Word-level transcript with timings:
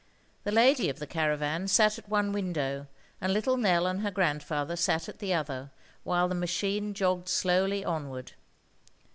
The 0.45 0.51
lady 0.51 0.89
of 0.89 0.97
the 0.97 1.05
caravan 1.05 1.67
sat 1.67 1.99
at 1.99 2.09
one 2.09 2.31
window 2.31 2.87
and 3.21 3.31
little 3.31 3.55
Nell 3.55 3.85
and 3.85 4.01
her 4.01 4.09
grandfather 4.09 4.75
sat 4.75 5.07
at 5.07 5.19
the 5.19 5.31
other, 5.31 5.69
while 6.03 6.27
the 6.27 6.33
machine 6.33 6.95
jogged 6.95 7.29
slowly 7.29 7.85
onward. 7.85 8.31